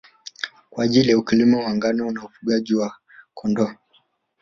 [0.69, 2.95] kwa ajili ya ukulima wa ngano na ufugaji wa
[3.33, 3.71] Kondoo